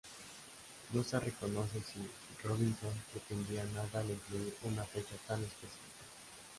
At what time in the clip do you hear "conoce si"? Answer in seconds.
1.39-1.99